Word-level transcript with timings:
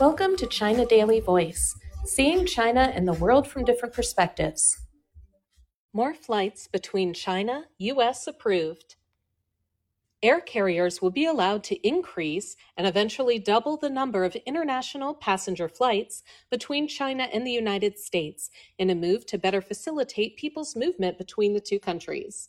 Welcome 0.00 0.36
to 0.38 0.46
China 0.48 0.84
Daily 0.84 1.20
Voice, 1.20 1.78
seeing 2.04 2.46
China 2.46 2.92
and 2.94 3.06
the 3.06 3.12
world 3.12 3.46
from 3.46 3.64
different 3.64 3.94
perspectives. 3.94 4.76
More 5.92 6.14
flights 6.14 6.66
between 6.66 7.14
China, 7.14 7.66
US 7.78 8.26
approved. 8.26 8.96
Air 10.22 10.40
carriers 10.40 11.00
will 11.00 11.10
be 11.10 11.26
allowed 11.26 11.62
to 11.64 11.86
increase 11.86 12.56
and 12.76 12.86
eventually 12.86 13.38
double 13.38 13.76
the 13.76 13.90
number 13.90 14.24
of 14.24 14.34
international 14.46 15.14
passenger 15.14 15.68
flights 15.68 16.22
between 16.50 16.88
China 16.88 17.28
and 17.32 17.46
the 17.46 17.52
United 17.52 17.98
States 17.98 18.50
in 18.78 18.90
a 18.90 18.94
move 18.94 19.26
to 19.26 19.38
better 19.38 19.60
facilitate 19.60 20.36
people's 20.36 20.74
movement 20.74 21.18
between 21.18 21.52
the 21.52 21.60
two 21.60 21.78
countries. 21.78 22.48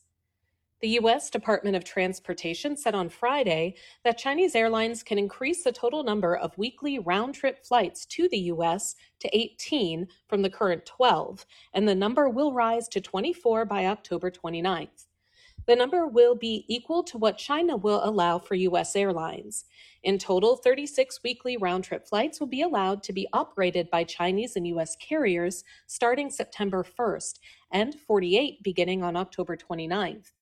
The 0.82 0.90
U.S. 0.90 1.30
Department 1.30 1.78
of 1.78 1.86
Transportation 1.86 2.76
said 2.76 2.96
on 2.96 3.08
Friday 3.08 3.76
that 4.04 4.18
Chinese 4.18 4.56
airlines 4.56 5.04
can 5.04 5.18
increase 5.18 5.64
the 5.64 5.72
total 5.72 6.04
number 6.04 6.36
of 6.36 6.58
weekly 6.58 7.00
round 7.00 7.34
trip 7.34 7.66
flights 7.66 8.06
to 8.08 8.28
the 8.28 8.40
U.S. 8.40 8.96
to 9.22 9.30
18 9.36 10.06
from 10.28 10.42
the 10.42 10.50
current 10.50 10.86
12, 10.86 11.46
and 11.74 11.88
the 11.88 11.96
number 11.96 12.28
will 12.28 12.52
rise 12.52 12.90
to 12.90 13.00
24 13.00 13.64
by 13.64 13.86
October 13.86 14.30
29th. 14.30 15.06
The 15.66 15.78
number 15.78 16.08
will 16.08 16.36
be 16.36 16.66
equal 16.68 17.04
to 17.06 17.18
what 17.18 17.38
China 17.38 17.78
will 17.78 18.04
allow 18.04 18.38
for 18.38 18.56
U.S. 18.56 18.98
airlines. 18.98 19.66
In 20.04 20.20
total, 20.20 20.58
36 20.58 21.22
weekly 21.24 21.56
round 21.56 21.86
trip 21.86 22.06
flights 22.06 22.42
will 22.42 22.48
be 22.48 22.62
allowed 22.62 23.02
to 23.04 23.14
be 23.14 23.30
operated 23.32 23.90
by 23.90 24.04
Chinese 24.04 24.58
and 24.58 24.68
U.S. 24.68 24.98
carriers 24.98 25.64
starting 25.88 26.30
September 26.30 26.84
1st, 26.84 27.40
and 27.72 27.96
48 27.96 28.62
beginning 28.62 29.04
on 29.04 29.16
October 29.16 29.56
29th. 29.56 30.34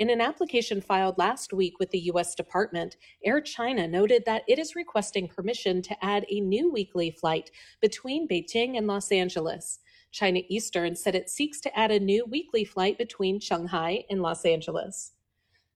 In 0.00 0.08
an 0.08 0.22
application 0.22 0.80
filed 0.80 1.18
last 1.18 1.52
week 1.52 1.78
with 1.78 1.90
the 1.90 1.98
U.S. 1.98 2.34
Department, 2.34 2.96
Air 3.22 3.42
China 3.42 3.86
noted 3.86 4.24
that 4.24 4.44
it 4.48 4.58
is 4.58 4.74
requesting 4.74 5.28
permission 5.28 5.82
to 5.82 6.04
add 6.04 6.24
a 6.30 6.40
new 6.40 6.72
weekly 6.72 7.10
flight 7.10 7.50
between 7.82 8.26
Beijing 8.26 8.78
and 8.78 8.86
Los 8.86 9.12
Angeles. 9.12 9.80
China 10.10 10.40
Eastern 10.48 10.96
said 10.96 11.14
it 11.14 11.28
seeks 11.28 11.60
to 11.60 11.78
add 11.78 11.90
a 11.90 12.00
new 12.00 12.24
weekly 12.24 12.64
flight 12.64 12.96
between 12.96 13.38
Shanghai 13.38 14.04
and 14.08 14.22
Los 14.22 14.46
Angeles. 14.46 15.12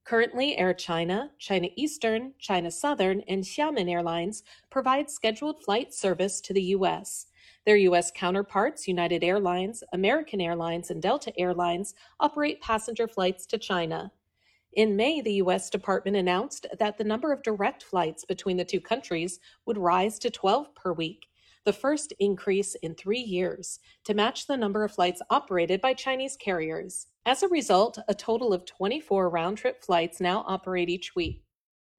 Currently, 0.05 0.56
Air 0.56 0.72
China, 0.72 1.31
China 1.38 1.69
Eastern, 1.77 2.33
China 2.38 2.70
Southern, 2.70 3.20
and 3.28 3.44
Xiamen 3.44 3.91
Airlines 3.91 4.42
provide 4.70 5.11
scheduled 5.11 5.62
flight 5.62 5.92
service 5.92 6.41
to 6.41 6.55
the 6.55 6.62
U.S. 6.62 7.27
Their 7.66 7.76
U.S. 7.76 8.12
counterparts, 8.14 8.86
United 8.86 9.24
Airlines, 9.24 9.82
American 9.92 10.40
Airlines, 10.40 10.90
and 10.90 11.00
Delta 11.00 11.32
Airlines, 11.38 11.94
operate 12.20 12.60
passenger 12.60 13.08
flights 13.08 13.46
to 13.46 13.58
China. 13.58 14.12
In 14.74 14.96
May, 14.96 15.20
the 15.20 15.34
U.S. 15.34 15.70
Department 15.70 16.16
announced 16.16 16.66
that 16.78 16.98
the 16.98 17.04
number 17.04 17.32
of 17.32 17.42
direct 17.42 17.82
flights 17.84 18.24
between 18.24 18.56
the 18.56 18.64
two 18.64 18.80
countries 18.80 19.38
would 19.66 19.78
rise 19.78 20.18
to 20.18 20.30
12 20.30 20.74
per 20.74 20.92
week, 20.92 21.26
the 21.64 21.72
first 21.72 22.12
increase 22.18 22.74
in 22.76 22.94
three 22.94 23.20
years, 23.20 23.78
to 24.04 24.14
match 24.14 24.46
the 24.46 24.56
number 24.56 24.84
of 24.84 24.92
flights 24.92 25.22
operated 25.30 25.80
by 25.80 25.94
Chinese 25.94 26.36
carriers. 26.36 27.06
As 27.24 27.42
a 27.42 27.48
result, 27.48 27.98
a 28.08 28.14
total 28.14 28.52
of 28.52 28.66
24 28.66 29.30
round 29.30 29.56
trip 29.56 29.82
flights 29.82 30.20
now 30.20 30.44
operate 30.46 30.90
each 30.90 31.14
week. 31.14 31.44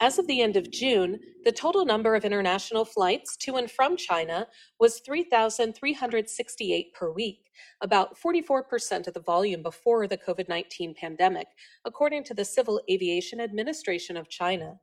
As 0.01 0.19
of 0.19 0.27
the 0.27 0.41
end 0.41 0.57
of 0.57 0.71
June, 0.71 1.19
the 1.45 1.53
total 1.53 1.85
number 1.85 2.15
of 2.15 2.25
international 2.25 2.83
flights 2.83 3.37
to 3.37 3.55
and 3.55 3.71
from 3.71 3.95
China 3.95 4.45
was 4.77 4.99
3,368 4.99 6.93
per 6.93 7.11
week, 7.11 7.49
about 7.79 8.17
44% 8.19 9.07
of 9.07 9.13
the 9.13 9.21
volume 9.21 9.63
before 9.63 10.05
the 10.05 10.17
COVID 10.17 10.49
19 10.49 10.95
pandemic, 10.95 11.47
according 11.85 12.25
to 12.25 12.33
the 12.33 12.43
Civil 12.43 12.81
Aviation 12.89 13.39
Administration 13.39 14.17
of 14.17 14.27
China. 14.27 14.79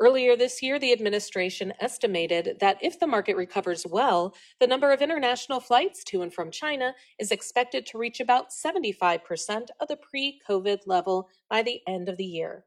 Earlier 0.00 0.34
this 0.34 0.62
year, 0.62 0.78
the 0.78 0.92
administration 0.92 1.74
estimated 1.80 2.56
that 2.60 2.78
if 2.80 2.98
the 2.98 3.06
market 3.06 3.36
recovers 3.36 3.86
well, 3.86 4.34
the 4.60 4.66
number 4.66 4.92
of 4.92 5.02
international 5.02 5.60
flights 5.60 6.02
to 6.04 6.22
and 6.22 6.32
from 6.32 6.50
China 6.50 6.94
is 7.18 7.32
expected 7.32 7.84
to 7.86 7.98
reach 7.98 8.20
about 8.20 8.48
75% 8.50 9.68
of 9.80 9.88
the 9.88 9.96
pre 9.96 10.40
COVID 10.48 10.80
level 10.86 11.28
by 11.50 11.62
the 11.62 11.80
end 11.86 12.08
of 12.08 12.16
the 12.16 12.24
year. 12.24 12.64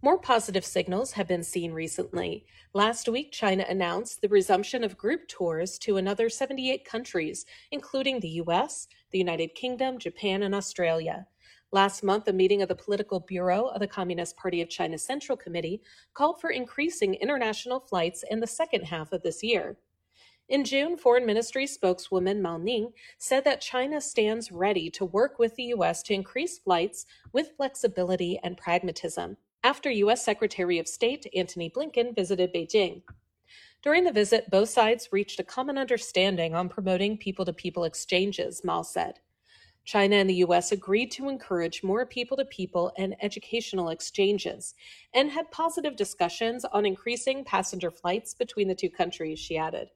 More 0.00 0.16
positive 0.16 0.64
signals 0.64 1.12
have 1.12 1.26
been 1.26 1.42
seen 1.42 1.72
recently. 1.72 2.46
Last 2.72 3.08
week, 3.08 3.32
China 3.32 3.64
announced 3.68 4.20
the 4.20 4.28
resumption 4.28 4.84
of 4.84 4.96
group 4.96 5.26
tours 5.26 5.76
to 5.78 5.96
another 5.96 6.28
78 6.28 6.84
countries, 6.84 7.44
including 7.72 8.20
the 8.20 8.40
US, 8.42 8.86
the 9.10 9.18
United 9.18 9.56
Kingdom, 9.56 9.98
Japan, 9.98 10.44
and 10.44 10.54
Australia. 10.54 11.26
Last 11.72 12.04
month, 12.04 12.28
a 12.28 12.32
meeting 12.32 12.62
of 12.62 12.68
the 12.68 12.76
Political 12.76 13.20
Bureau 13.20 13.66
of 13.66 13.80
the 13.80 13.88
Communist 13.88 14.36
Party 14.36 14.62
of 14.62 14.68
China 14.68 14.96
Central 14.98 15.36
Committee 15.36 15.82
called 16.14 16.40
for 16.40 16.50
increasing 16.50 17.14
international 17.14 17.80
flights 17.80 18.22
in 18.30 18.38
the 18.38 18.46
second 18.46 18.84
half 18.84 19.10
of 19.10 19.24
this 19.24 19.42
year. 19.42 19.78
In 20.48 20.64
June, 20.64 20.96
Foreign 20.96 21.26
Ministry 21.26 21.66
spokeswoman 21.66 22.40
Mao 22.40 22.56
Ning 22.56 22.92
said 23.18 23.42
that 23.44 23.60
China 23.60 24.00
stands 24.00 24.52
ready 24.52 24.90
to 24.90 25.04
work 25.04 25.40
with 25.40 25.56
the 25.56 25.64
U.S. 25.64 26.04
to 26.04 26.14
increase 26.14 26.56
flights 26.56 27.04
with 27.32 27.56
flexibility 27.56 28.38
and 28.44 28.56
pragmatism 28.56 29.36
after 29.68 29.90
U.S. 29.90 30.24
Secretary 30.24 30.78
of 30.78 30.88
State 30.88 31.26
Antony 31.36 31.68
Blinken 31.68 32.16
visited 32.16 32.54
Beijing. 32.54 33.02
During 33.82 34.02
the 34.02 34.10
visit, 34.10 34.50
both 34.50 34.70
sides 34.70 35.10
reached 35.12 35.40
a 35.40 35.44
common 35.44 35.76
understanding 35.76 36.54
on 36.54 36.70
promoting 36.70 37.18
people 37.18 37.44
to 37.44 37.52
people 37.52 37.84
exchanges, 37.84 38.62
Mao 38.64 38.80
said. 38.80 39.20
China 39.84 40.16
and 40.16 40.30
the 40.30 40.36
U.S. 40.46 40.72
agreed 40.72 41.10
to 41.10 41.28
encourage 41.28 41.82
more 41.82 42.06
people 42.06 42.38
to 42.38 42.46
people 42.46 42.92
and 42.96 43.14
educational 43.20 43.90
exchanges 43.90 44.74
and 45.12 45.30
had 45.30 45.50
positive 45.50 45.96
discussions 45.96 46.64
on 46.64 46.86
increasing 46.86 47.44
passenger 47.44 47.90
flights 47.90 48.32
between 48.32 48.68
the 48.68 48.74
two 48.74 48.88
countries, 48.88 49.38
she 49.38 49.58
added. 49.58 49.90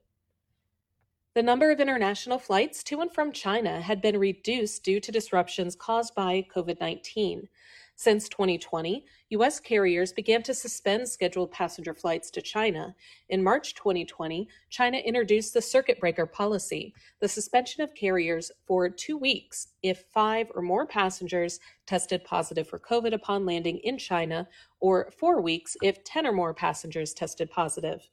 The 1.33 1.41
number 1.41 1.71
of 1.71 1.79
international 1.79 2.37
flights 2.37 2.83
to 2.83 3.01
and 3.01 3.11
from 3.11 3.31
China 3.31 3.81
had 3.81 4.03
been 4.03 4.19
reduced 4.19 4.83
due 4.83 4.99
to 4.99 5.11
disruptions 5.11 5.75
caused 5.75 6.13
by 6.13 6.45
COVID 6.55 6.79
19. 6.79 7.49
Since 7.95 8.27
2020, 8.29 9.05
U.S. 9.29 9.59
carriers 9.59 10.11
began 10.11 10.41
to 10.43 10.53
suspend 10.53 11.07
scheduled 11.07 11.51
passenger 11.51 11.93
flights 11.93 12.31
to 12.31 12.41
China. 12.41 12.95
In 13.29 13.43
March 13.43 13.75
2020, 13.75 14.47
China 14.69 14.97
introduced 14.97 15.53
the 15.53 15.61
circuit 15.61 15.99
breaker 15.99 16.25
policy, 16.25 16.93
the 17.19 17.27
suspension 17.27 17.83
of 17.83 17.93
carriers 17.93 18.51
for 18.65 18.89
two 18.89 19.15
weeks 19.15 19.67
if 19.83 20.05
five 20.11 20.47
or 20.55 20.63
more 20.63 20.87
passengers 20.87 21.59
tested 21.85 22.23
positive 22.23 22.67
for 22.67 22.79
COVID 22.79 23.13
upon 23.13 23.45
landing 23.45 23.77
in 23.79 23.99
China, 23.99 24.47
or 24.79 25.11
four 25.19 25.39
weeks 25.39 25.77
if 25.83 26.03
10 26.03 26.25
or 26.25 26.31
more 26.31 26.53
passengers 26.53 27.13
tested 27.13 27.51
positive. 27.51 28.09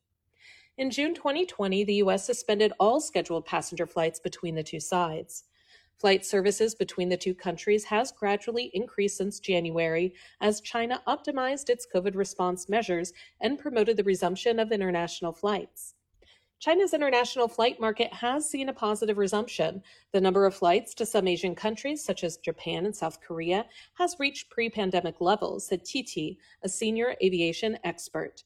In 0.77 0.91
June 0.91 1.15
2020, 1.15 1.85
the 1.85 1.95
U.S. 1.95 2.25
suspended 2.25 2.73
all 2.79 3.01
scheduled 3.01 3.47
passenger 3.47 3.87
flights 3.87 4.21
between 4.21 4.55
the 4.55 4.63
two 4.63 4.81
sides. 4.81 5.45
Flight 6.01 6.25
services 6.25 6.75
between 6.75 7.11
the 7.11 7.17
two 7.19 7.35
countries 7.35 7.85
has 7.85 8.11
gradually 8.11 8.71
increased 8.73 9.19
since 9.19 9.39
January 9.39 10.15
as 10.41 10.63
China 10.63 11.03
optimized 11.07 11.69
its 11.69 11.87
COVID 11.95 12.17
response 12.17 12.71
measures 12.71 13.13
and 13.43 13.59
promoted 13.59 13.99
the 13.99 14.05
resumption 14.05 14.59
of 14.59 14.73
international 14.73 15.31
flights. 15.31 15.95
China's 16.59 16.95
international 16.95 17.49
flight 17.49 17.79
market 17.79 18.11
has 18.15 18.49
seen 18.49 18.71
a 18.71 18.73
positive 18.73 19.19
resumption. 19.19 19.83
The 20.13 20.23
number 20.23 20.47
of 20.47 20.55
flights 20.55 20.95
to 20.95 21.05
some 21.05 21.29
Asian 21.29 21.55
countries, 21.55 22.03
such 22.03 22.25
as 22.25 22.39
Japan 22.39 22.87
and 22.87 22.97
South 22.97 23.21
Korea, 23.21 23.67
has 23.99 24.17
reached 24.19 24.49
pre 24.49 24.71
pandemic 24.71 25.21
levels, 25.21 25.67
said 25.67 25.85
Titi, 25.85 26.39
a 26.63 26.69
senior 26.71 27.15
aviation 27.23 27.79
expert. 27.85 28.45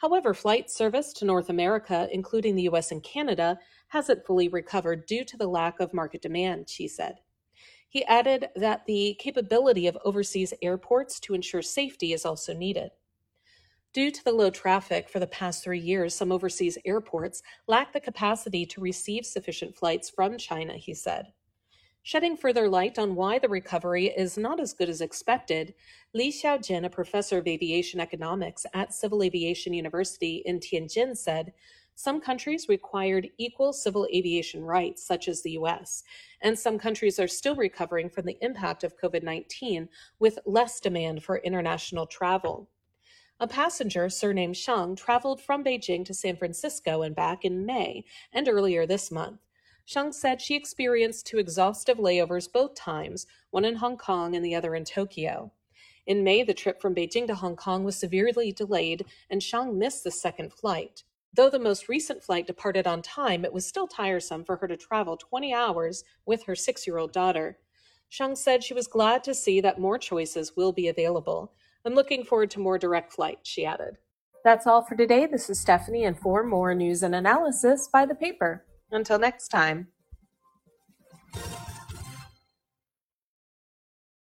However, 0.00 0.32
flight 0.32 0.70
service 0.70 1.12
to 1.14 1.26
North 1.26 1.50
America, 1.50 2.08
including 2.10 2.54
the 2.56 2.62
US 2.70 2.90
and 2.90 3.02
Canada, 3.02 3.58
hasn't 3.88 4.24
fully 4.24 4.48
recovered 4.48 5.04
due 5.04 5.24
to 5.26 5.36
the 5.36 5.46
lack 5.46 5.78
of 5.78 5.92
market 5.92 6.22
demand, 6.22 6.70
she 6.70 6.88
said. 6.88 7.16
He 7.86 8.02
added 8.06 8.48
that 8.56 8.86
the 8.86 9.14
capability 9.18 9.86
of 9.86 9.98
overseas 10.02 10.54
airports 10.62 11.20
to 11.20 11.34
ensure 11.34 11.60
safety 11.60 12.14
is 12.14 12.24
also 12.24 12.54
needed. 12.54 12.92
Due 13.92 14.10
to 14.10 14.24
the 14.24 14.32
low 14.32 14.48
traffic 14.48 15.06
for 15.06 15.18
the 15.18 15.26
past 15.26 15.62
three 15.62 15.80
years, 15.80 16.14
some 16.14 16.32
overseas 16.32 16.78
airports 16.86 17.42
lack 17.66 17.92
the 17.92 18.00
capacity 18.00 18.64
to 18.64 18.80
receive 18.80 19.26
sufficient 19.26 19.76
flights 19.76 20.08
from 20.08 20.38
China, 20.38 20.74
he 20.74 20.94
said. 20.94 21.26
Shedding 22.02 22.38
further 22.38 22.66
light 22.66 22.98
on 22.98 23.14
why 23.14 23.38
the 23.38 23.48
recovery 23.48 24.06
is 24.06 24.38
not 24.38 24.58
as 24.58 24.72
good 24.72 24.88
as 24.88 25.02
expected, 25.02 25.74
Li 26.14 26.32
Xiaojin, 26.32 26.86
a 26.86 26.90
professor 26.90 27.38
of 27.38 27.46
aviation 27.46 28.00
economics 28.00 28.64
at 28.72 28.94
Civil 28.94 29.22
Aviation 29.22 29.74
University 29.74 30.42
in 30.46 30.60
Tianjin, 30.60 31.14
said 31.14 31.52
some 31.94 32.18
countries 32.18 32.70
required 32.70 33.28
equal 33.36 33.74
civil 33.74 34.08
aviation 34.14 34.64
rights, 34.64 35.06
such 35.06 35.28
as 35.28 35.42
the 35.42 35.50
US, 35.52 36.02
and 36.40 36.58
some 36.58 36.78
countries 36.78 37.20
are 37.20 37.28
still 37.28 37.54
recovering 37.54 38.08
from 38.08 38.24
the 38.24 38.38
impact 38.40 38.82
of 38.82 38.98
COVID 38.98 39.22
19 39.22 39.86
with 40.18 40.38
less 40.46 40.80
demand 40.80 41.22
for 41.22 41.36
international 41.38 42.06
travel. 42.06 42.70
A 43.38 43.46
passenger 43.46 44.08
surnamed 44.08 44.56
Shang 44.56 44.96
traveled 44.96 45.42
from 45.42 45.62
Beijing 45.62 46.06
to 46.06 46.14
San 46.14 46.36
Francisco 46.36 47.02
and 47.02 47.14
back 47.14 47.44
in 47.44 47.66
May 47.66 48.04
and 48.32 48.48
earlier 48.48 48.86
this 48.86 49.10
month. 49.10 49.40
Shang 49.84 50.12
said 50.12 50.40
she 50.40 50.54
experienced 50.54 51.26
two 51.26 51.38
exhaustive 51.38 51.98
layovers 51.98 52.50
both 52.52 52.74
times, 52.74 53.26
one 53.50 53.64
in 53.64 53.76
Hong 53.76 53.96
Kong 53.96 54.36
and 54.36 54.44
the 54.44 54.54
other 54.54 54.74
in 54.74 54.84
Tokyo. 54.84 55.52
In 56.06 56.24
May, 56.24 56.42
the 56.42 56.54
trip 56.54 56.80
from 56.80 56.94
Beijing 56.94 57.26
to 57.26 57.34
Hong 57.34 57.56
Kong 57.56 57.84
was 57.84 57.96
severely 57.96 58.52
delayed, 58.52 59.04
and 59.28 59.40
Xiang 59.40 59.74
missed 59.74 60.04
the 60.04 60.10
second 60.10 60.52
flight. 60.52 61.04
Though 61.32 61.50
the 61.50 61.58
most 61.58 61.88
recent 61.88 62.22
flight 62.22 62.46
departed 62.46 62.86
on 62.86 63.02
time, 63.02 63.44
it 63.44 63.52
was 63.52 63.66
still 63.66 63.86
tiresome 63.86 64.44
for 64.44 64.56
her 64.56 64.66
to 64.66 64.76
travel 64.76 65.16
20 65.16 65.54
hours 65.54 66.02
with 66.26 66.44
her 66.44 66.56
six 66.56 66.86
year 66.86 66.98
old 66.98 67.12
daughter. 67.12 67.58
Xiang 68.10 68.36
said 68.36 68.64
she 68.64 68.74
was 68.74 68.88
glad 68.88 69.22
to 69.24 69.34
see 69.34 69.60
that 69.60 69.78
more 69.78 69.98
choices 69.98 70.56
will 70.56 70.72
be 70.72 70.88
available. 70.88 71.52
I'm 71.84 71.94
looking 71.94 72.24
forward 72.24 72.50
to 72.52 72.60
more 72.60 72.78
direct 72.78 73.12
flights, 73.12 73.48
she 73.48 73.64
added. 73.64 73.98
That's 74.42 74.66
all 74.66 74.82
for 74.82 74.96
today. 74.96 75.26
This 75.26 75.48
is 75.48 75.60
Stephanie, 75.60 76.04
and 76.04 76.18
for 76.18 76.42
more 76.42 76.74
news 76.74 77.02
and 77.02 77.14
analysis, 77.14 77.88
buy 77.92 78.06
the 78.06 78.14
paper. 78.14 78.64
Until 78.92 79.18
next 79.18 79.48
time. 79.48 79.88